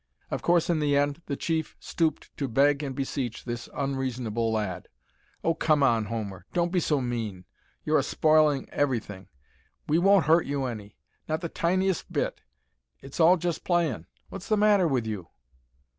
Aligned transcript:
Of 0.31 0.41
course 0.41 0.67
in 0.67 0.79
the 0.79 0.97
end 0.97 1.21
the 1.27 1.35
chief 1.35 1.75
stooped 1.79 2.35
to 2.37 2.47
beg 2.47 2.81
and 2.81 2.95
beseech 2.95 3.43
this 3.45 3.69
unreasonable 3.71 4.51
lad. 4.51 4.87
"Oh, 5.43 5.53
come 5.53 5.83
on, 5.83 6.05
Homer! 6.05 6.47
Don't 6.53 6.71
be 6.71 6.79
so 6.79 6.99
mean. 7.01 7.45
You're 7.85 7.99
a 7.99 8.01
spoilin' 8.01 8.67
everything. 8.71 9.27
We 9.87 9.99
won't 9.99 10.25
hurt 10.25 10.47
you 10.47 10.65
any. 10.65 10.97
Not 11.29 11.41
the 11.41 11.49
tintiest 11.49 12.11
bit. 12.11 12.41
It's 13.01 13.19
all 13.19 13.37
just 13.37 13.63
playin'. 13.63 14.07
What's 14.29 14.49
the 14.49 14.57
matter 14.57 14.87
with 14.87 15.05
you?" 15.05 15.27